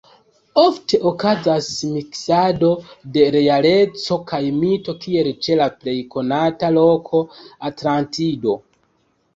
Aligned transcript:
Ofte 0.59 0.99
okazas 1.09 1.67
miksado 1.97 2.71
de 3.19 3.27
realeco 3.37 4.19
kaj 4.33 4.41
mito 4.63 4.97
kiel 5.05 5.31
ĉe 5.45 5.61
la 5.63 5.69
plej 5.85 5.97
konata 6.19 6.75
loko 6.81 7.25
Atlantido. 7.73 8.61